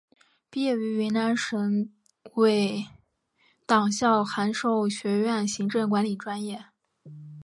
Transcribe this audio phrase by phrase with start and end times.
[0.49, 1.87] 毕业于云南省
[2.33, 2.87] 委
[3.67, 6.65] 党校函授学院行政管理专业。